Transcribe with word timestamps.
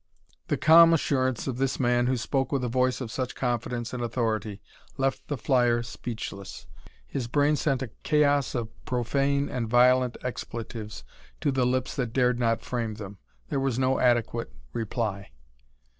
The 0.47 0.57
calm 0.57 0.93
assurance 0.95 1.45
of 1.45 1.59
this 1.59 1.79
man 1.79 2.07
who 2.07 2.17
spoke 2.17 2.51
with 2.51 2.63
a 2.63 2.67
voice 2.67 3.01
of 3.01 3.11
such 3.11 3.35
confidence 3.35 3.93
and 3.93 4.01
authority 4.01 4.59
left 4.97 5.27
the 5.27 5.37
flyer 5.37 5.83
speechless. 5.83 6.65
His 7.05 7.27
brain 7.27 7.55
sent 7.55 7.83
a 7.83 7.91
chaos 8.01 8.55
of 8.55 8.69
profane 8.85 9.47
and 9.47 9.69
violent 9.69 10.17
expletives 10.23 11.03
to 11.41 11.51
the 11.51 11.67
lips 11.67 11.95
that 11.97 12.13
dared 12.13 12.39
not 12.39 12.63
frame 12.63 12.95
them. 12.95 13.19
There 13.49 13.59
was 13.59 13.77
no 13.77 13.99
adequate 13.99 14.51
reply. 14.73 15.29